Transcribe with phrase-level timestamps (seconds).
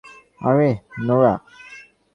[0.41, 0.69] আরে,
[1.05, 1.37] নোরাহ।